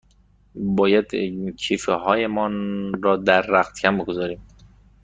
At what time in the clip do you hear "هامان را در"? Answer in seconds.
1.89-3.41